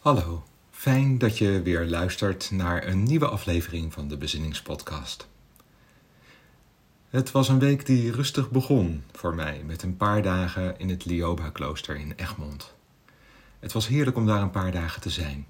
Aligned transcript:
Hallo, 0.00 0.44
fijn 0.70 1.18
dat 1.18 1.38
je 1.38 1.62
weer 1.62 1.86
luistert 1.86 2.50
naar 2.50 2.86
een 2.86 3.02
nieuwe 3.02 3.28
aflevering 3.28 3.92
van 3.92 4.08
de 4.08 4.16
Bezinningspodcast. 4.16 5.28
Het 7.08 7.30
was 7.30 7.48
een 7.48 7.58
week 7.58 7.86
die 7.86 8.12
rustig 8.12 8.50
begon 8.50 9.02
voor 9.12 9.34
mij 9.34 9.62
met 9.66 9.82
een 9.82 9.96
paar 9.96 10.22
dagen 10.22 10.78
in 10.78 10.88
het 10.88 11.04
Lioba-klooster 11.04 11.96
in 11.96 12.12
Egmond. 12.16 12.74
Het 13.58 13.72
was 13.72 13.88
heerlijk 13.88 14.16
om 14.16 14.26
daar 14.26 14.42
een 14.42 14.50
paar 14.50 14.72
dagen 14.72 15.00
te 15.00 15.10
zijn. 15.10 15.46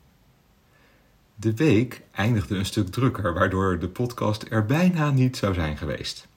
De 1.35 1.55
week 1.55 2.03
eindigde 2.11 2.57
een 2.57 2.67
stuk 2.67 2.89
drukker, 2.89 3.35
waardoor 3.35 3.79
de 3.79 3.89
podcast 3.89 4.47
er 4.49 4.67
bijna 4.67 5.11
niet 5.11 5.37
zou 5.37 5.55
zijn 5.55 5.77
geweest. 5.77 6.29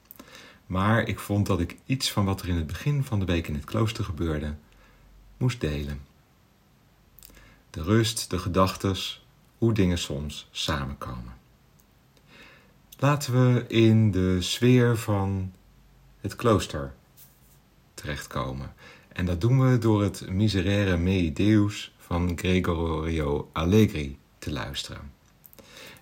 Maar 0.65 1.07
ik 1.07 1.19
vond 1.19 1.45
dat 1.45 1.59
ik 1.59 1.77
iets 1.85 2.11
van 2.11 2.25
wat 2.25 2.41
er 2.41 2.47
in 2.47 2.55
het 2.55 2.67
begin 2.67 3.03
van 3.03 3.19
de 3.19 3.25
week 3.25 3.47
in 3.47 3.55
het 3.55 3.65
klooster 3.65 4.03
gebeurde, 4.03 4.55
moest 5.37 5.61
delen. 5.61 6.11
De 7.73 7.81
rust, 7.81 8.29
de 8.29 8.39
gedachtes, 8.39 9.25
hoe 9.57 9.73
dingen 9.73 9.97
soms 9.97 10.47
samenkomen. 10.51 11.33
Laten 12.97 13.33
we 13.33 13.65
in 13.67 14.11
de 14.11 14.41
sfeer 14.41 14.97
van 14.97 15.53
het 16.21 16.35
klooster 16.35 16.93
terechtkomen. 17.93 18.73
En 19.07 19.25
dat 19.25 19.41
doen 19.41 19.69
we 19.69 19.77
door 19.77 20.03
het 20.03 20.29
Miserere 20.29 20.97
Mei 20.97 21.33
Deus 21.33 21.93
van 21.97 22.37
Gregorio 22.37 23.49
Allegri 23.53 24.17
te 24.37 24.51
luisteren. 24.51 25.11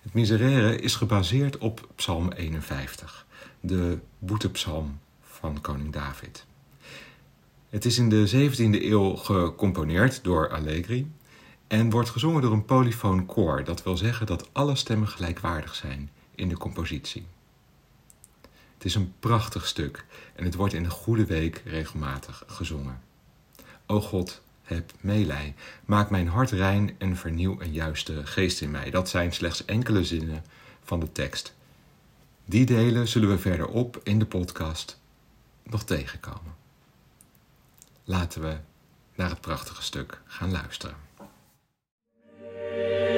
Het 0.02 0.12
Miserere 0.12 0.76
is 0.76 0.94
gebaseerd 0.94 1.58
op 1.58 1.88
Psalm 1.94 2.32
51, 2.32 3.26
de 3.60 3.98
boetepsalm 4.18 4.98
van 5.20 5.60
koning 5.60 5.92
David. 5.92 6.44
Het 7.68 7.84
is 7.84 7.98
in 7.98 8.08
de 8.08 8.50
17e 8.50 8.82
eeuw 8.82 9.16
gecomponeerd 9.16 10.24
door 10.24 10.50
Allegri 10.50 11.10
en 11.72 11.90
wordt 11.90 12.10
gezongen 12.10 12.42
door 12.42 12.52
een 12.52 12.64
polyfoon 12.64 13.26
koor. 13.26 13.64
Dat 13.64 13.82
wil 13.82 13.96
zeggen 13.96 14.26
dat 14.26 14.48
alle 14.52 14.74
stemmen 14.74 15.08
gelijkwaardig 15.08 15.74
zijn 15.74 16.10
in 16.34 16.48
de 16.48 16.56
compositie. 16.56 17.26
Het 18.74 18.84
is 18.84 18.94
een 18.94 19.12
prachtig 19.20 19.66
stuk 19.66 20.04
en 20.34 20.44
het 20.44 20.54
wordt 20.54 20.74
in 20.74 20.82
de 20.82 20.90
Goede 20.90 21.24
Week 21.24 21.62
regelmatig 21.64 22.44
gezongen. 22.46 23.00
O 23.86 24.00
God, 24.00 24.42
heb 24.62 24.92
meelij, 25.00 25.54
maak 25.84 26.10
mijn 26.10 26.28
hart 26.28 26.50
rein 26.50 26.94
en 26.98 27.16
vernieuw 27.16 27.60
een 27.60 27.72
juiste 27.72 28.26
geest 28.26 28.60
in 28.60 28.70
mij. 28.70 28.90
Dat 28.90 29.08
zijn 29.08 29.32
slechts 29.32 29.64
enkele 29.64 30.04
zinnen 30.04 30.44
van 30.82 31.00
de 31.00 31.12
tekst. 31.12 31.54
Die 32.44 32.66
delen 32.66 33.08
zullen 33.08 33.28
we 33.28 33.38
verderop 33.38 34.00
in 34.02 34.18
de 34.18 34.26
podcast 34.26 35.00
nog 35.62 35.84
tegenkomen. 35.84 36.54
Laten 38.04 38.42
we 38.42 38.56
naar 39.14 39.30
het 39.30 39.40
prachtige 39.40 39.82
stuk 39.82 40.20
gaan 40.26 40.50
luisteren. 40.50 41.10
Amen. 42.72 43.11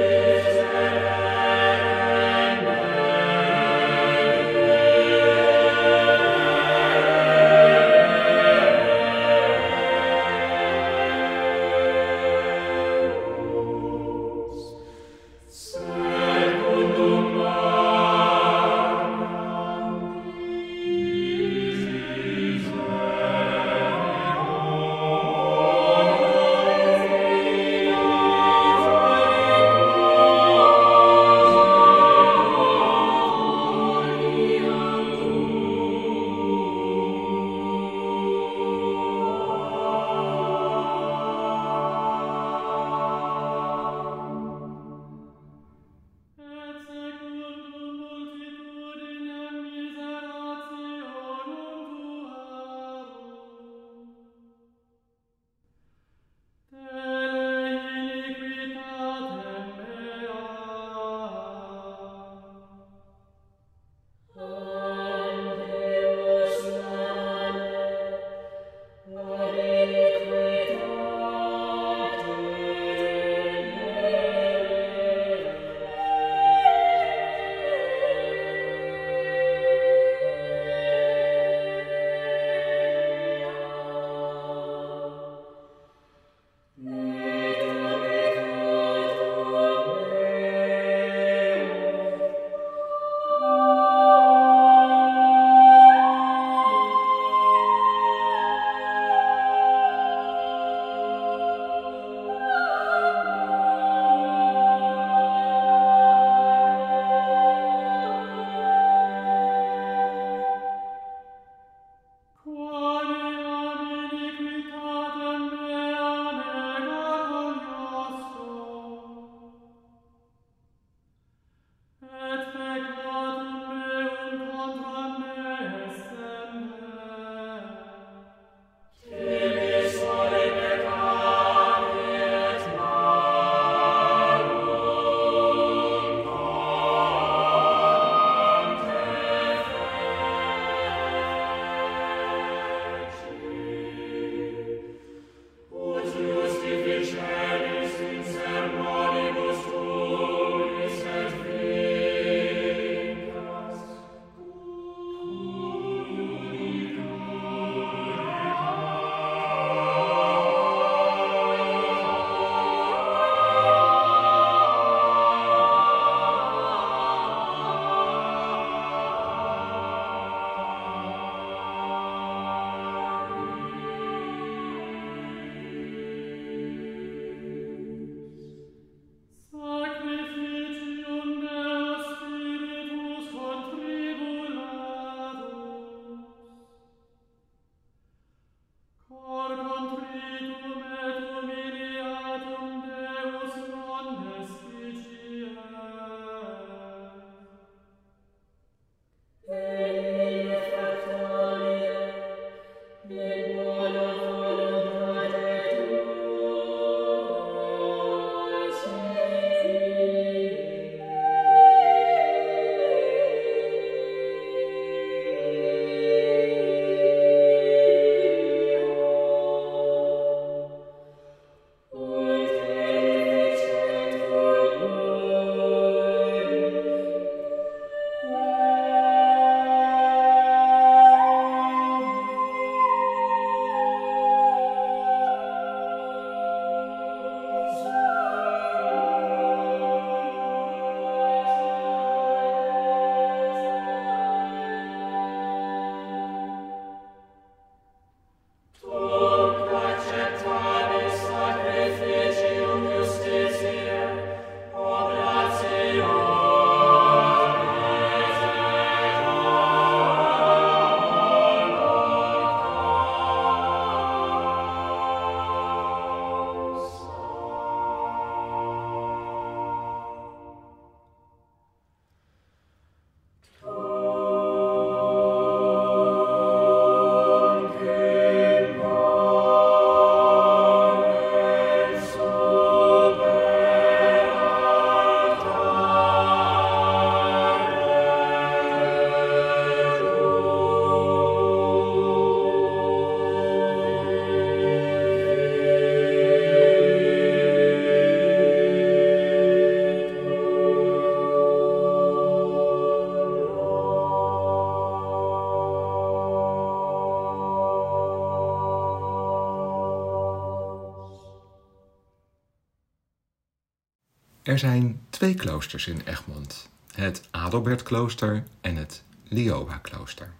Er 314.54 314.60
zijn 314.60 315.00
twee 315.10 315.34
kloosters 315.34 315.86
in 315.86 316.00
Egmond: 316.04 316.68
het 316.92 317.28
Adelbertklooster 317.30 318.44
en 318.60 318.76
het 318.76 319.02
Lioba-klooster. 319.24 320.32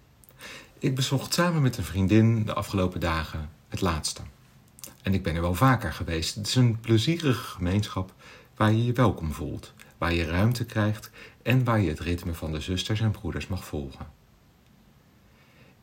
Ik 0.79 0.95
bezocht 0.95 1.33
samen 1.33 1.61
met 1.61 1.77
een 1.77 1.83
vriendin 1.83 2.45
de 2.45 2.53
afgelopen 2.53 2.99
dagen 2.99 3.49
het 3.69 3.81
laatste. 3.81 4.21
En 5.01 5.13
ik 5.13 5.23
ben 5.23 5.35
er 5.35 5.41
wel 5.41 5.55
vaker 5.55 5.93
geweest. 5.93 6.35
Het 6.35 6.47
is 6.47 6.55
een 6.55 6.79
plezierige 6.79 7.43
gemeenschap 7.43 8.13
waar 8.55 8.71
je 8.71 8.85
je 8.85 8.93
welkom 8.93 9.33
voelt, 9.33 9.73
waar 9.97 10.13
je 10.13 10.25
ruimte 10.25 10.65
krijgt 10.65 11.09
en 11.41 11.63
waar 11.63 11.81
je 11.81 11.89
het 11.89 11.99
ritme 11.99 12.33
van 12.33 12.51
de 12.51 12.59
zusters 12.59 12.99
en 12.99 13.11
broeders 13.11 13.47
mag 13.47 13.65
volgen. 13.65 14.07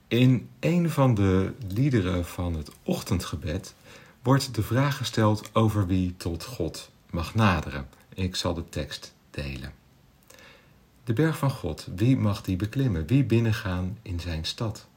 In 0.08 0.48
een 0.60 0.90
van 0.90 1.14
de 1.14 1.52
liederen 1.68 2.24
van 2.24 2.54
het 2.54 2.70
ochtendgebed 2.82 3.74
wordt 4.22 4.54
de 4.54 4.62
vraag 4.62 4.96
gesteld 4.96 5.54
over 5.54 5.86
wie 5.86 6.16
tot 6.16 6.44
God 6.44 6.90
mag 7.10 7.34
naderen. 7.34 8.00
Ik 8.14 8.36
zal 8.36 8.54
de 8.54 8.68
tekst 8.68 9.14
delen. 9.30 9.72
De 11.04 11.12
berg 11.12 11.38
van 11.38 11.50
God, 11.50 11.88
wie 11.94 12.16
mag 12.16 12.42
die 12.42 12.56
beklimmen? 12.56 13.06
Wie 13.06 13.24
binnengaan 13.24 13.98
in 14.02 14.20
zijn 14.20 14.44
stad? 14.44 14.88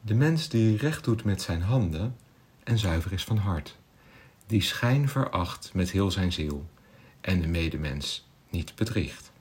De 0.00 0.14
mens 0.14 0.48
die 0.48 0.76
recht 0.76 1.04
doet 1.04 1.24
met 1.24 1.42
zijn 1.42 1.62
handen 1.62 2.16
en 2.64 2.78
zuiver 2.78 3.12
is 3.12 3.24
van 3.24 3.36
hart, 3.36 3.76
die 4.46 4.62
schijn 4.62 5.08
veracht 5.08 5.70
met 5.74 5.90
heel 5.90 6.10
zijn 6.10 6.32
ziel 6.32 6.66
en 7.20 7.40
de 7.40 7.46
medemens 7.46 8.28
niet 8.50 8.74
bedriegt. 8.74 9.32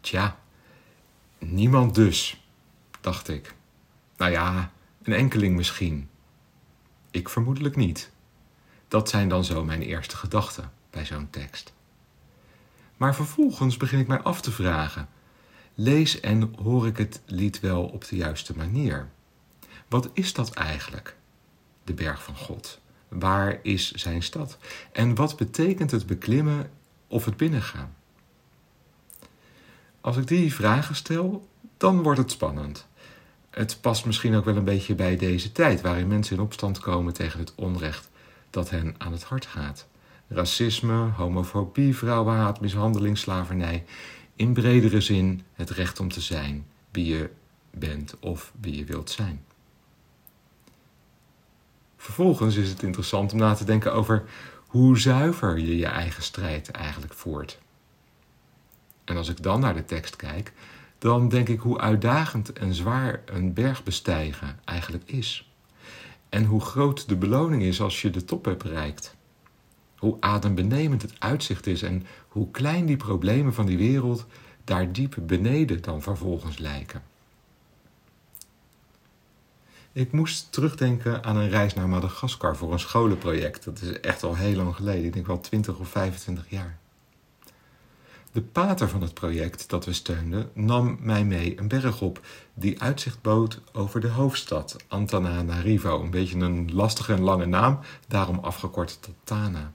Tja, 0.00 0.38
niemand 1.38 1.94
dus, 1.94 2.46
dacht 3.00 3.28
ik. 3.28 3.54
Nou 4.16 4.30
ja, 4.30 4.72
een 5.02 5.12
enkeling 5.12 5.56
misschien. 5.56 6.08
Ik 7.10 7.28
vermoedelijk 7.28 7.76
niet. 7.76 8.10
Dat 8.96 9.08
zijn 9.08 9.28
dan 9.28 9.44
zo 9.44 9.64
mijn 9.64 9.82
eerste 9.82 10.16
gedachten 10.16 10.72
bij 10.90 11.04
zo'n 11.04 11.30
tekst. 11.30 11.72
Maar 12.96 13.14
vervolgens 13.14 13.76
begin 13.76 13.98
ik 13.98 14.06
mij 14.06 14.20
af 14.20 14.40
te 14.40 14.50
vragen: 14.50 15.08
lees 15.74 16.20
en 16.20 16.54
hoor 16.62 16.86
ik 16.86 16.96
het 16.96 17.20
lied 17.26 17.60
wel 17.60 17.84
op 17.84 18.08
de 18.08 18.16
juiste 18.16 18.56
manier? 18.56 19.08
Wat 19.88 20.10
is 20.12 20.32
dat 20.32 20.50
eigenlijk, 20.50 21.16
de 21.84 21.94
berg 21.94 22.22
van 22.22 22.36
God? 22.36 22.80
Waar 23.08 23.58
is 23.62 23.92
zijn 23.92 24.22
stad? 24.22 24.58
En 24.92 25.14
wat 25.14 25.36
betekent 25.36 25.90
het 25.90 26.06
beklimmen 26.06 26.70
of 27.06 27.24
het 27.24 27.36
binnengaan? 27.36 27.94
Als 30.00 30.16
ik 30.16 30.26
die 30.26 30.54
vragen 30.54 30.94
stel, 30.94 31.48
dan 31.76 32.02
wordt 32.02 32.18
het 32.18 32.30
spannend. 32.30 32.86
Het 33.50 33.78
past 33.80 34.04
misschien 34.04 34.34
ook 34.34 34.44
wel 34.44 34.56
een 34.56 34.64
beetje 34.64 34.94
bij 34.94 35.16
deze 35.16 35.52
tijd, 35.52 35.80
waarin 35.80 36.08
mensen 36.08 36.36
in 36.36 36.42
opstand 36.42 36.78
komen 36.78 37.12
tegen 37.12 37.38
het 37.38 37.52
onrecht 37.54 38.08
dat 38.50 38.70
hen 38.70 38.94
aan 38.98 39.12
het 39.12 39.24
hart 39.24 39.46
gaat. 39.46 39.86
Racisme, 40.28 41.10
homofobie, 41.16 41.96
vrouwenhaat, 41.96 42.60
mishandeling, 42.60 43.18
slavernij. 43.18 43.84
In 44.36 44.52
bredere 44.52 45.00
zin 45.00 45.42
het 45.52 45.70
recht 45.70 46.00
om 46.00 46.08
te 46.08 46.20
zijn 46.20 46.66
wie 46.90 47.06
je 47.06 47.30
bent 47.70 48.18
of 48.20 48.52
wie 48.60 48.76
je 48.76 48.84
wilt 48.84 49.10
zijn. 49.10 49.44
Vervolgens 51.96 52.56
is 52.56 52.68
het 52.68 52.82
interessant 52.82 53.32
om 53.32 53.38
na 53.38 53.54
te 53.54 53.64
denken 53.64 53.92
over 53.92 54.24
hoe 54.66 54.98
zuiver 54.98 55.58
je 55.58 55.76
je 55.76 55.86
eigen 55.86 56.22
strijd 56.22 56.70
eigenlijk 56.70 57.14
voert. 57.14 57.58
En 59.04 59.16
als 59.16 59.28
ik 59.28 59.42
dan 59.42 59.60
naar 59.60 59.74
de 59.74 59.84
tekst 59.84 60.16
kijk, 60.16 60.52
dan 60.98 61.28
denk 61.28 61.48
ik 61.48 61.60
hoe 61.60 61.78
uitdagend 61.78 62.52
en 62.52 62.74
zwaar 62.74 63.22
een 63.24 63.52
berg 63.52 63.82
bestijgen 63.82 64.58
eigenlijk 64.64 65.10
is. 65.10 65.50
En 66.36 66.44
hoe 66.44 66.60
groot 66.60 67.08
de 67.08 67.16
beloning 67.16 67.62
is 67.62 67.80
als 67.80 68.02
je 68.02 68.10
de 68.10 68.24
top 68.24 68.44
hebt 68.44 68.62
bereikt. 68.62 69.16
Hoe 69.96 70.16
adembenemend 70.20 71.02
het 71.02 71.14
uitzicht 71.18 71.66
is 71.66 71.82
en 71.82 72.06
hoe 72.28 72.50
klein 72.50 72.86
die 72.86 72.96
problemen 72.96 73.54
van 73.54 73.66
die 73.66 73.76
wereld 73.76 74.26
daar 74.64 74.92
diep 74.92 75.16
beneden 75.20 75.82
dan 75.82 76.02
vervolgens 76.02 76.58
lijken. 76.58 77.02
Ik 79.92 80.12
moest 80.12 80.52
terugdenken 80.52 81.24
aan 81.24 81.36
een 81.36 81.48
reis 81.48 81.74
naar 81.74 81.88
Madagaskar 81.88 82.56
voor 82.56 82.72
een 82.72 82.78
scholenproject. 82.78 83.64
Dat 83.64 83.80
is 83.80 84.00
echt 84.00 84.22
al 84.22 84.36
heel 84.36 84.56
lang 84.56 84.74
geleden, 84.74 85.04
ik 85.04 85.12
denk 85.12 85.26
wel 85.26 85.40
20 85.40 85.78
of 85.78 85.88
25 85.88 86.50
jaar. 86.50 86.78
De 88.36 88.42
pater 88.42 88.88
van 88.88 89.02
het 89.02 89.14
project 89.14 89.68
dat 89.68 89.84
we 89.84 89.92
steunden 89.92 90.50
nam 90.54 90.96
mij 91.00 91.24
mee 91.24 91.58
een 91.58 91.68
berg 91.68 92.00
op 92.00 92.20
die 92.54 92.82
uitzicht 92.82 93.22
bood 93.22 93.60
over 93.72 94.00
de 94.00 94.08
hoofdstad, 94.08 94.76
Antananarivo. 94.88 96.00
Een 96.00 96.10
beetje 96.10 96.38
een 96.38 96.74
lastige 96.74 97.12
en 97.12 97.20
lange 97.20 97.46
naam, 97.46 97.78
daarom 98.08 98.38
afgekort 98.38 98.98
tot 99.02 99.14
Tana. 99.24 99.72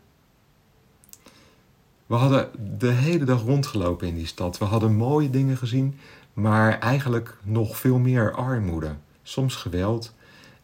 We 2.05 2.15
hadden 2.15 2.49
de 2.77 2.91
hele 2.91 3.25
dag 3.25 3.41
rondgelopen 3.41 4.07
in 4.07 4.15
die 4.15 4.27
stad. 4.27 4.57
We 4.57 4.65
hadden 4.65 4.95
mooie 4.95 5.29
dingen 5.29 5.57
gezien, 5.57 5.99
maar 6.33 6.79
eigenlijk 6.79 7.37
nog 7.43 7.77
veel 7.77 7.97
meer 7.97 8.33
armoede. 8.33 8.95
Soms 9.23 9.55
geweld 9.55 10.13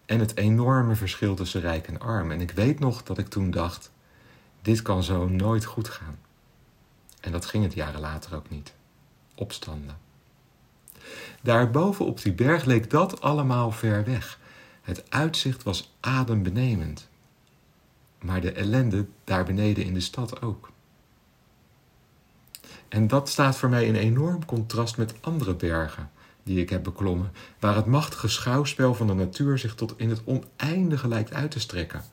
en 0.05 0.19
het 0.19 0.37
enorme 0.37 0.95
verschil 0.95 1.35
tussen 1.35 1.61
rijk 1.61 1.87
en 1.87 1.99
arm. 1.99 2.31
En 2.31 2.41
ik 2.41 2.51
weet 2.51 2.79
nog 2.79 3.03
dat 3.03 3.17
ik 3.17 3.27
toen 3.27 3.51
dacht: 3.51 3.91
dit 4.61 4.81
kan 4.81 5.03
zo 5.03 5.27
nooit 5.27 5.65
goed 5.65 5.89
gaan. 5.89 6.25
En 7.27 7.33
dat 7.33 7.45
ging 7.45 7.63
het 7.63 7.73
jaren 7.73 7.99
later 7.99 8.35
ook 8.35 8.49
niet. 8.49 8.73
Opstanden. 9.35 9.97
Daarboven 11.41 12.05
op 12.05 12.21
die 12.21 12.33
berg 12.33 12.65
leek 12.65 12.89
dat 12.89 13.21
allemaal 13.21 13.71
ver 13.71 14.03
weg. 14.05 14.39
Het 14.81 15.11
uitzicht 15.11 15.63
was 15.63 15.93
adembenemend. 15.99 17.09
Maar 18.21 18.41
de 18.41 18.51
ellende 18.51 19.05
daar 19.23 19.45
beneden 19.45 19.85
in 19.85 19.93
de 19.93 19.99
stad 19.99 20.41
ook. 20.41 20.71
En 22.89 23.07
dat 23.07 23.29
staat 23.29 23.57
voor 23.57 23.69
mij 23.69 23.85
in 23.85 23.95
enorm 23.95 24.45
contrast 24.45 24.97
met 24.97 25.13
andere 25.21 25.55
bergen 25.55 26.11
die 26.43 26.59
ik 26.59 26.69
heb 26.69 26.83
beklommen, 26.83 27.31
waar 27.59 27.75
het 27.75 27.85
machtige 27.85 28.27
schouwspel 28.27 28.93
van 28.93 29.07
de 29.07 29.13
natuur 29.13 29.57
zich 29.57 29.75
tot 29.75 29.93
in 29.97 30.09
het 30.09 30.21
oneindige 30.25 31.07
lijkt 31.07 31.33
uit 31.33 31.51
te 31.51 31.59
strekken. 31.59 32.03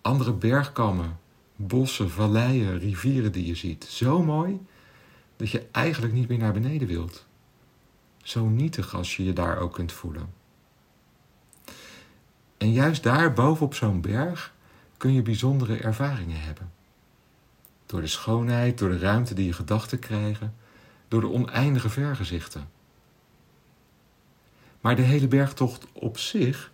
Andere 0.00 0.32
bergkammen, 0.32 1.18
bossen, 1.56 2.10
valleien, 2.10 2.78
rivieren 2.78 3.32
die 3.32 3.46
je 3.46 3.54
ziet. 3.54 3.84
Zo 3.84 4.22
mooi 4.22 4.60
dat 5.36 5.50
je 5.50 5.66
eigenlijk 5.70 6.12
niet 6.12 6.28
meer 6.28 6.38
naar 6.38 6.52
beneden 6.52 6.88
wilt. 6.88 7.26
Zo 8.22 8.48
nietig 8.48 8.94
als 8.94 9.16
je 9.16 9.24
je 9.24 9.32
daar 9.32 9.58
ook 9.58 9.72
kunt 9.72 9.92
voelen. 9.92 10.32
En 12.58 12.72
juist 12.72 13.02
daar 13.02 13.32
bovenop 13.32 13.74
zo'n 13.74 14.00
berg 14.00 14.54
kun 14.96 15.12
je 15.12 15.22
bijzondere 15.22 15.76
ervaringen 15.76 16.40
hebben. 16.40 16.72
Door 17.86 18.00
de 18.00 18.06
schoonheid, 18.06 18.78
door 18.78 18.88
de 18.88 18.98
ruimte 18.98 19.34
die 19.34 19.46
je 19.46 19.52
gedachten 19.52 19.98
krijgen, 19.98 20.54
door 21.08 21.20
de 21.20 21.30
oneindige 21.30 21.88
vergezichten. 21.88 22.68
Maar 24.80 24.96
de 24.96 25.02
hele 25.02 25.28
bergtocht 25.28 25.86
op 25.92 26.18
zich 26.18 26.72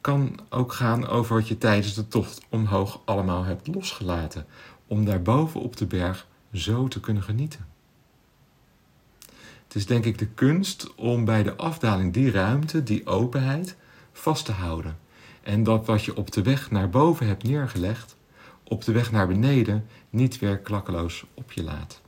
kan 0.00 0.40
ook 0.48 0.72
gaan 0.72 1.06
over 1.06 1.34
wat 1.34 1.48
je 1.48 1.58
tijdens 1.58 1.94
de 1.94 2.08
tocht 2.08 2.40
omhoog 2.48 3.00
allemaal 3.04 3.44
hebt 3.44 3.66
losgelaten, 3.66 4.46
om 4.86 5.04
daarboven 5.04 5.60
op 5.60 5.76
de 5.76 5.86
berg 5.86 6.26
zo 6.52 6.88
te 6.88 7.00
kunnen 7.00 7.22
genieten. 7.22 7.68
Het 9.64 9.74
is 9.74 9.86
denk 9.86 10.04
ik 10.04 10.18
de 10.18 10.26
kunst 10.26 10.94
om 10.94 11.24
bij 11.24 11.42
de 11.42 11.56
afdaling 11.56 12.12
die 12.12 12.30
ruimte, 12.30 12.82
die 12.82 13.06
openheid, 13.06 13.76
vast 14.12 14.44
te 14.44 14.52
houden. 14.52 14.98
En 15.42 15.62
dat 15.62 15.86
wat 15.86 16.04
je 16.04 16.16
op 16.16 16.32
de 16.32 16.42
weg 16.42 16.70
naar 16.70 16.90
boven 16.90 17.26
hebt 17.26 17.42
neergelegd, 17.42 18.16
op 18.64 18.84
de 18.84 18.92
weg 18.92 19.12
naar 19.12 19.26
beneden 19.26 19.86
niet 20.10 20.38
weer 20.38 20.58
klakkeloos 20.58 21.24
op 21.34 21.52
je 21.52 21.62
laat. 21.62 22.00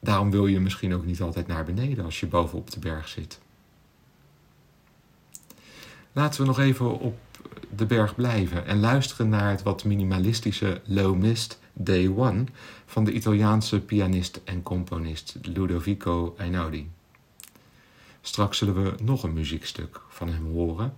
Daarom 0.00 0.30
wil 0.30 0.46
je 0.46 0.60
misschien 0.60 0.94
ook 0.94 1.04
niet 1.04 1.20
altijd 1.20 1.46
naar 1.46 1.64
beneden 1.64 2.04
als 2.04 2.20
je 2.20 2.26
boven 2.26 2.58
op 2.58 2.70
de 2.70 2.78
berg 2.78 3.08
zit. 3.08 3.40
Laten 6.16 6.40
we 6.40 6.46
nog 6.46 6.58
even 6.58 6.98
op 6.98 7.18
de 7.76 7.86
berg 7.86 8.14
blijven 8.14 8.66
en 8.66 8.80
luisteren 8.80 9.28
naar 9.28 9.50
het 9.50 9.62
wat 9.62 9.84
minimalistische 9.84 10.80
Low 10.84 11.16
Mist 11.16 11.58
Day 11.72 12.08
One 12.08 12.44
van 12.86 13.04
de 13.04 13.12
Italiaanse 13.12 13.80
pianist 13.80 14.40
en 14.44 14.62
componist 14.62 15.36
Ludovico 15.42 16.34
Einaudi. 16.38 16.90
Straks 18.20 18.58
zullen 18.58 18.82
we 18.82 19.02
nog 19.02 19.22
een 19.22 19.32
muziekstuk 19.32 20.00
van 20.08 20.28
hem 20.28 20.52
horen, 20.52 20.94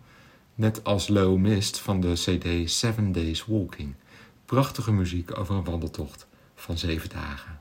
net 0.54 0.84
als 0.84 1.08
Low 1.08 1.38
Mist 1.38 1.78
van 1.78 2.00
de 2.00 2.12
CD 2.12 2.70
Seven 2.70 3.12
Days 3.12 3.44
Walking. 3.46 3.94
Prachtige 4.44 4.92
muziek 4.92 5.38
over 5.38 5.54
een 5.54 5.64
wandeltocht 5.64 6.26
van 6.54 6.78
zeven 6.78 7.08
dagen. 7.08 7.60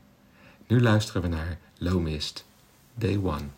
Nu 0.66 0.80
luisteren 0.80 1.22
we 1.22 1.28
naar 1.28 1.58
Low 1.78 2.02
Mist, 2.02 2.46
Day 2.94 3.16
One. 3.16 3.57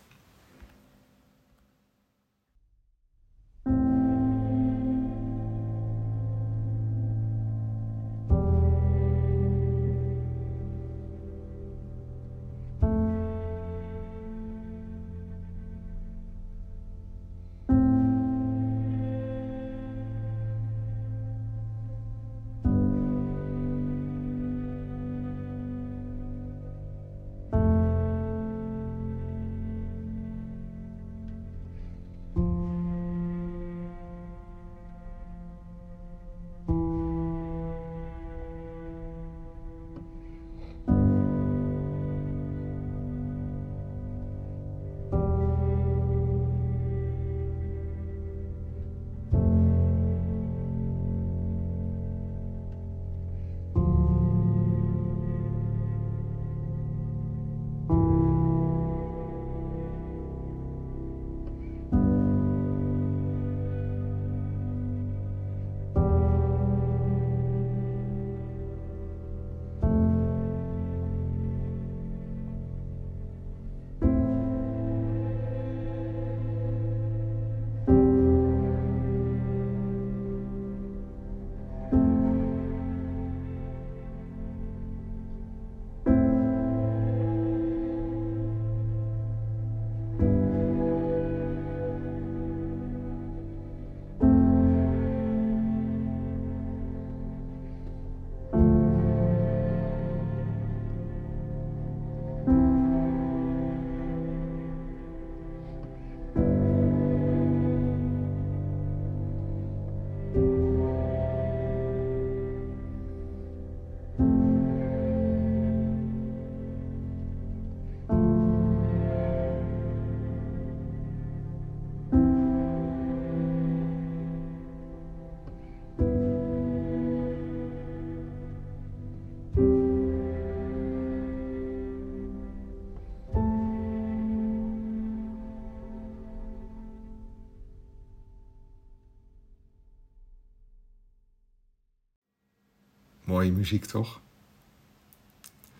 Muziek, 143.49 143.85
toch? 143.85 144.19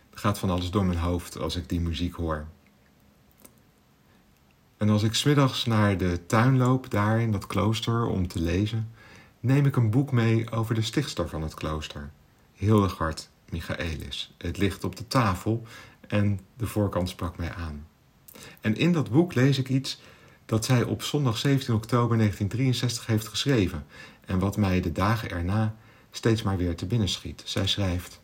Er 0.09 0.17
gaat 0.17 0.39
van 0.39 0.49
alles 0.49 0.71
door 0.71 0.85
mijn 0.85 0.99
hoofd 0.99 1.37
als 1.37 1.55
ik 1.55 1.69
die 1.69 1.81
muziek 1.81 2.15
hoor. 2.15 2.47
En 4.77 4.89
als 4.89 5.03
ik 5.03 5.13
smiddags 5.13 5.65
naar 5.65 5.97
de 5.97 6.25
tuin 6.25 6.57
loop, 6.57 6.89
daar 6.89 7.21
in 7.21 7.31
dat 7.31 7.47
klooster, 7.47 8.05
om 8.05 8.27
te 8.27 8.39
lezen, 8.39 8.91
neem 9.39 9.65
ik 9.65 9.75
een 9.75 9.89
boek 9.89 10.11
mee 10.11 10.51
over 10.51 10.75
de 10.75 10.81
stichtster 10.81 11.29
van 11.29 11.41
het 11.41 11.53
klooster, 11.53 12.11
Hildegard 12.53 13.29
Michaelis. 13.49 14.33
Het 14.37 14.57
ligt 14.57 14.83
op 14.83 14.95
de 14.95 15.07
tafel 15.07 15.63
en 16.07 16.39
de 16.57 16.67
voorkant 16.67 17.09
sprak 17.09 17.37
mij 17.37 17.53
aan. 17.53 17.87
En 18.61 18.77
in 18.77 18.93
dat 18.93 19.11
boek 19.11 19.33
lees 19.33 19.57
ik 19.57 19.69
iets 19.69 20.01
dat 20.45 20.65
zij 20.65 20.83
op 20.83 21.03
zondag 21.03 21.37
17 21.37 21.73
oktober 21.73 22.17
1963 22.17 23.05
heeft 23.05 23.27
geschreven 23.27 23.85
en 24.25 24.39
wat 24.39 24.57
mij 24.57 24.81
de 24.81 24.91
dagen 24.91 25.29
erna 25.29 25.75
steeds 26.11 26.41
maar 26.41 26.57
weer 26.57 26.75
te 26.75 26.85
binnen 26.85 27.09
schiet. 27.09 27.41
Zij 27.45 27.67
schrijft: 27.67 28.21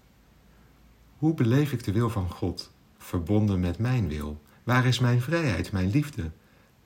Hoe 1.18 1.34
beleef 1.34 1.72
ik 1.72 1.84
de 1.84 1.92
wil 1.92 2.10
van 2.10 2.30
God 2.30 2.72
verbonden 2.98 3.60
met 3.60 3.80
mijn 3.80 4.08
wil? 4.08 4.42
Waar 4.64 4.86
is 4.86 5.00
mijn 5.00 5.22
vrijheid, 5.22 5.72
mijn 5.72 5.90
liefde, 5.90 6.32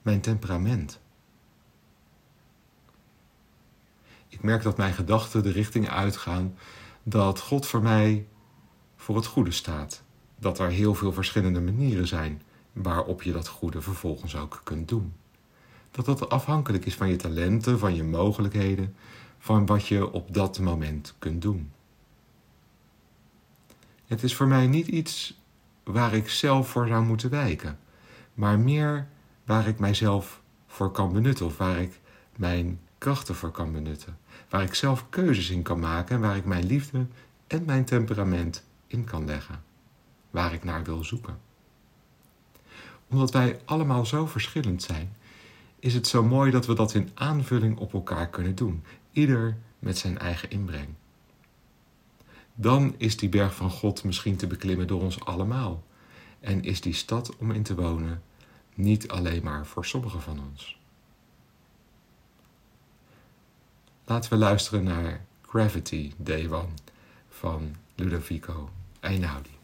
mijn 0.01 0.21
temperament? 0.21 0.99
Ik 4.27 4.43
merk 4.43 4.63
dat 4.63 4.77
mijn 4.77 4.93
gedachten 4.93 5.43
de 5.43 5.51
richting 5.51 5.89
uitgaan 5.89 6.55
dat 7.03 7.39
God 7.39 7.65
voor 7.65 7.81
mij 7.81 8.27
voor 8.95 9.15
het 9.15 9.25
goede 9.25 9.51
staat. 9.51 10.03
Dat 10.39 10.59
er 10.59 10.69
heel 10.69 10.95
veel 10.95 11.13
verschillende 11.13 11.61
manieren 11.61 12.07
zijn 12.07 12.41
waarop 12.73 13.21
je 13.23 13.31
dat 13.31 13.47
goede 13.47 13.81
vervolgens 13.81 14.35
ook 14.35 14.61
kunt 14.63 14.87
doen. 14.87 15.13
Dat 15.91 16.05
dat 16.05 16.29
afhankelijk 16.29 16.85
is 16.85 16.95
van 16.95 17.09
je 17.09 17.15
talenten, 17.15 17.79
van 17.79 17.95
je 17.95 18.03
mogelijkheden, 18.03 18.95
van 19.41 19.65
wat 19.65 19.87
je 19.87 20.11
op 20.11 20.33
dat 20.33 20.59
moment 20.59 21.15
kunt 21.19 21.41
doen. 21.41 21.71
Het 24.05 24.23
is 24.23 24.35
voor 24.35 24.47
mij 24.47 24.67
niet 24.67 24.87
iets 24.87 25.39
waar 25.83 26.13
ik 26.13 26.29
zelf 26.29 26.69
voor 26.69 26.87
zou 26.87 27.05
moeten 27.05 27.29
wijken, 27.29 27.79
maar 28.33 28.59
meer 28.59 29.07
waar 29.45 29.67
ik 29.67 29.79
mijzelf 29.79 30.41
voor 30.67 30.91
kan 30.91 31.13
benutten 31.13 31.45
of 31.45 31.57
waar 31.57 31.81
ik 31.81 31.99
mijn 32.35 32.79
krachten 32.97 33.35
voor 33.35 33.51
kan 33.51 33.71
benutten, 33.71 34.17
waar 34.49 34.63
ik 34.63 34.73
zelf 34.73 35.09
keuzes 35.09 35.49
in 35.49 35.61
kan 35.61 35.79
maken 35.79 36.15
en 36.15 36.21
waar 36.21 36.35
ik 36.35 36.45
mijn 36.45 36.65
liefde 36.65 37.05
en 37.47 37.65
mijn 37.65 37.85
temperament 37.85 38.63
in 38.87 39.03
kan 39.03 39.25
leggen, 39.25 39.63
waar 40.29 40.53
ik 40.53 40.63
naar 40.63 40.83
wil 40.83 41.03
zoeken. 41.03 41.39
Omdat 43.07 43.31
wij 43.31 43.59
allemaal 43.65 44.05
zo 44.05 44.25
verschillend 44.25 44.83
zijn, 44.83 45.15
is 45.79 45.93
het 45.93 46.07
zo 46.07 46.23
mooi 46.23 46.51
dat 46.51 46.65
we 46.65 46.73
dat 46.73 46.93
in 46.93 47.09
aanvulling 47.13 47.77
op 47.77 47.93
elkaar 47.93 48.29
kunnen 48.29 48.55
doen, 48.55 48.83
ieder 49.11 49.57
met 49.79 49.97
zijn 49.97 50.17
eigen 50.17 50.49
inbreng. 50.49 50.87
Dan 52.53 52.95
is 52.97 53.17
die 53.17 53.29
berg 53.29 53.55
van 53.55 53.69
God 53.69 54.03
misschien 54.03 54.35
te 54.35 54.47
beklimmen 54.47 54.87
door 54.87 55.01
ons 55.01 55.19
allemaal 55.19 55.83
en 56.39 56.63
is 56.63 56.81
die 56.81 56.93
stad 56.93 57.35
om 57.35 57.51
in 57.51 57.63
te 57.63 57.75
wonen 57.75 58.21
niet 58.73 59.07
alleen 59.07 59.43
maar 59.43 59.65
voor 59.65 59.85
sommigen 59.85 60.21
van 60.21 60.39
ons. 60.49 60.79
Laten 64.05 64.29
we 64.29 64.37
luisteren 64.37 64.83
naar 64.83 65.25
Gravity 65.41 66.13
Day 66.17 66.49
One 66.49 66.73
van 67.29 67.75
Ludovico 67.95 68.69
Einaudi. 68.99 69.60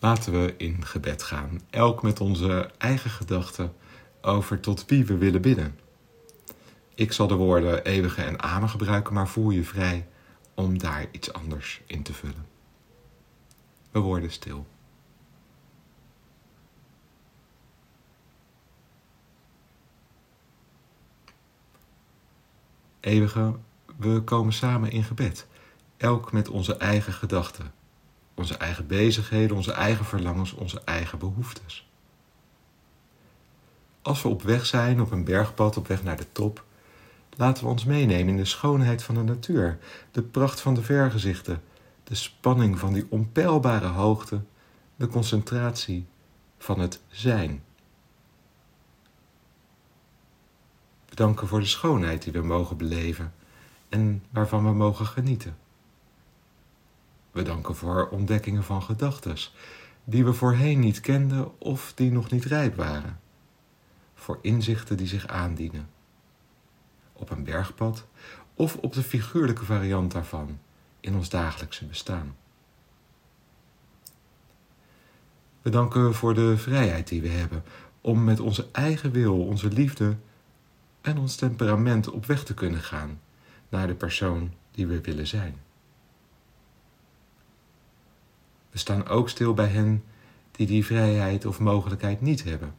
Laten 0.00 0.32
we 0.32 0.54
in 0.56 0.84
gebed 0.84 1.22
gaan, 1.22 1.60
elk 1.70 2.02
met 2.02 2.20
onze 2.20 2.70
eigen 2.78 3.10
gedachten 3.10 3.72
over 4.20 4.60
tot 4.60 4.84
wie 4.86 5.04
we 5.04 5.16
willen 5.16 5.40
bidden. 5.40 5.78
Ik 6.94 7.12
zal 7.12 7.26
de 7.26 7.34
woorden 7.34 7.84
eeuwige 7.84 8.22
en 8.22 8.42
amen 8.42 8.68
gebruiken, 8.68 9.14
maar 9.14 9.28
voel 9.28 9.50
je 9.50 9.64
vrij 9.64 10.08
om 10.54 10.78
daar 10.78 11.06
iets 11.10 11.32
anders 11.32 11.80
in 11.86 12.02
te 12.02 12.12
vullen. 12.12 12.46
We 13.90 13.98
worden 13.98 14.30
stil. 14.30 14.66
Eeuwige, 23.00 23.54
we 23.96 24.22
komen 24.22 24.52
samen 24.52 24.90
in 24.90 25.04
gebed, 25.04 25.46
elk 25.96 26.32
met 26.32 26.48
onze 26.48 26.76
eigen 26.76 27.12
gedachten, 27.12 27.72
onze 28.38 28.56
eigen 28.56 28.86
bezigheden, 28.86 29.56
onze 29.56 29.72
eigen 29.72 30.04
verlangens, 30.04 30.52
onze 30.52 30.82
eigen 30.84 31.18
behoeftes. 31.18 31.88
Als 34.02 34.22
we 34.22 34.28
op 34.28 34.42
weg 34.42 34.66
zijn, 34.66 35.00
op 35.00 35.10
een 35.10 35.24
bergpad, 35.24 35.76
op 35.76 35.86
weg 35.86 36.02
naar 36.02 36.16
de 36.16 36.32
top, 36.32 36.64
laten 37.36 37.64
we 37.64 37.70
ons 37.70 37.84
meenemen 37.84 38.28
in 38.28 38.36
de 38.36 38.44
schoonheid 38.44 39.02
van 39.02 39.14
de 39.14 39.22
natuur, 39.22 39.78
de 40.10 40.22
pracht 40.22 40.60
van 40.60 40.74
de 40.74 40.82
vergezichten, 40.82 41.62
de 42.04 42.14
spanning 42.14 42.78
van 42.78 42.92
die 42.92 43.06
onpeilbare 43.08 43.86
hoogte, 43.86 44.40
de 44.96 45.06
concentratie 45.06 46.06
van 46.58 46.80
het 46.80 47.00
zijn. 47.08 47.62
Bedanken 51.08 51.48
voor 51.48 51.60
de 51.60 51.66
schoonheid 51.66 52.22
die 52.22 52.32
we 52.32 52.42
mogen 52.42 52.76
beleven 52.76 53.32
en 53.88 54.24
waarvan 54.30 54.64
we 54.64 54.72
mogen 54.72 55.06
genieten. 55.06 55.56
We 57.30 57.42
danken 57.42 57.76
voor 57.76 58.08
ontdekkingen 58.08 58.64
van 58.64 58.82
gedachten 58.82 59.36
die 60.04 60.24
we 60.24 60.32
voorheen 60.32 60.80
niet 60.80 61.00
kenden 61.00 61.60
of 61.60 61.92
die 61.94 62.10
nog 62.10 62.30
niet 62.30 62.44
rijp 62.44 62.76
waren. 62.76 63.20
Voor 64.14 64.38
inzichten 64.42 64.96
die 64.96 65.06
zich 65.06 65.26
aandienen. 65.26 65.88
Op 67.12 67.30
een 67.30 67.44
bergpad 67.44 68.06
of 68.54 68.76
op 68.76 68.92
de 68.92 69.02
figuurlijke 69.02 69.64
variant 69.64 70.12
daarvan 70.12 70.58
in 71.00 71.14
ons 71.14 71.28
dagelijkse 71.28 71.84
bestaan. 71.84 72.36
We 75.62 75.70
danken 75.70 76.14
voor 76.14 76.34
de 76.34 76.56
vrijheid 76.56 77.08
die 77.08 77.22
we 77.22 77.28
hebben 77.28 77.62
om 78.00 78.24
met 78.24 78.40
onze 78.40 78.68
eigen 78.72 79.12
wil, 79.12 79.46
onze 79.46 79.68
liefde 79.68 80.16
en 81.00 81.18
ons 81.18 81.36
temperament 81.36 82.10
op 82.10 82.26
weg 82.26 82.44
te 82.44 82.54
kunnen 82.54 82.80
gaan 82.80 83.20
naar 83.68 83.86
de 83.86 83.94
persoon 83.94 84.52
die 84.70 84.86
we 84.86 85.00
willen 85.00 85.26
zijn. 85.26 85.67
We 88.70 88.78
staan 88.78 89.06
ook 89.06 89.28
stil 89.28 89.54
bij 89.54 89.66
hen 89.68 90.04
die 90.50 90.66
die 90.66 90.84
vrijheid 90.84 91.46
of 91.46 91.58
mogelijkheid 91.58 92.20
niet 92.20 92.44
hebben, 92.44 92.74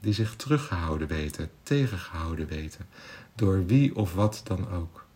die 0.00 0.12
zich 0.12 0.36
teruggehouden 0.36 1.08
weten, 1.08 1.50
tegengehouden 1.62 2.46
weten, 2.46 2.88
door 3.34 3.66
wie 3.66 3.96
of 3.96 4.14
wat 4.14 4.40
dan 4.44 4.70
ook. 4.70 5.06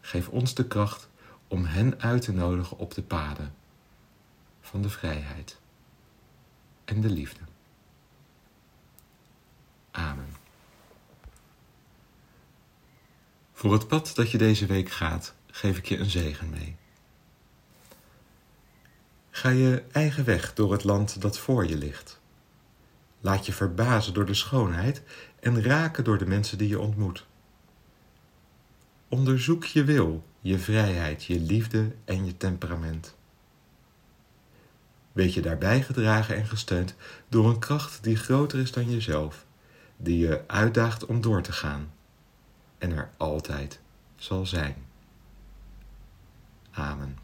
Geef 0.00 0.28
ons 0.28 0.54
de 0.54 0.66
kracht 0.66 1.08
om 1.48 1.64
hen 1.64 2.00
uit 2.00 2.22
te 2.22 2.32
nodigen 2.32 2.78
op 2.78 2.94
de 2.94 3.02
paden 3.02 3.54
van 4.60 4.82
de 4.82 4.90
vrijheid 4.90 5.58
en 6.84 7.00
de 7.00 7.10
liefde. 7.10 7.40
Amen. 9.90 10.36
Voor 13.52 13.72
het 13.72 13.88
pad 13.88 14.12
dat 14.14 14.30
je 14.30 14.38
deze 14.38 14.66
week 14.66 14.90
gaat, 14.90 15.34
geef 15.46 15.78
ik 15.78 15.86
je 15.86 15.98
een 15.98 16.10
zegen 16.10 16.50
mee. 16.50 16.76
Ga 19.34 19.48
je 19.48 19.82
eigen 19.92 20.24
weg 20.24 20.54
door 20.54 20.72
het 20.72 20.84
land 20.84 21.20
dat 21.20 21.38
voor 21.38 21.66
je 21.66 21.76
ligt. 21.76 22.20
Laat 23.20 23.46
je 23.46 23.52
verbazen 23.52 24.14
door 24.14 24.26
de 24.26 24.34
schoonheid 24.34 25.02
en 25.40 25.62
raken 25.62 26.04
door 26.04 26.18
de 26.18 26.26
mensen 26.26 26.58
die 26.58 26.68
je 26.68 26.80
ontmoet. 26.80 27.26
Onderzoek 29.08 29.64
je 29.64 29.84
wil, 29.84 30.24
je 30.40 30.58
vrijheid, 30.58 31.24
je 31.24 31.40
liefde 31.40 31.94
en 32.04 32.24
je 32.24 32.36
temperament. 32.36 33.16
Weet 35.12 35.34
je 35.34 35.42
daarbij 35.42 35.82
gedragen 35.82 36.36
en 36.36 36.46
gesteund 36.46 36.94
door 37.28 37.48
een 37.48 37.58
kracht 37.58 38.02
die 38.02 38.16
groter 38.16 38.58
is 38.58 38.72
dan 38.72 38.90
jezelf, 38.90 39.46
die 39.96 40.18
je 40.18 40.44
uitdaagt 40.46 41.06
om 41.06 41.20
door 41.20 41.42
te 41.42 41.52
gaan 41.52 41.92
en 42.78 42.92
er 42.92 43.10
altijd 43.16 43.80
zal 44.16 44.46
zijn. 44.46 44.76
Amen. 46.70 47.21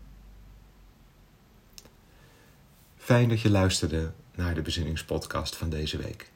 Fijn 3.09 3.29
dat 3.29 3.41
je 3.41 3.51
luisterde 3.51 4.13
naar 4.35 4.55
de 4.55 4.63
bezinningspodcast 4.63 5.57
van 5.57 5.71
deze 5.71 5.97
week. 5.97 6.31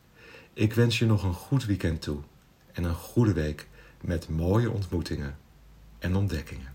Ik 0.52 0.72
wens 0.72 0.98
je 0.98 1.06
nog 1.06 1.22
een 1.22 1.32
goed 1.32 1.64
weekend 1.64 2.02
toe 2.02 2.18
en 2.72 2.85
een 2.85 2.94
goede 2.94 3.32
week 3.32 3.68
met 4.00 4.28
mooie 4.28 4.70
ontmoetingen 4.70 5.38
en 5.98 6.16
ontdekkingen. 6.16 6.71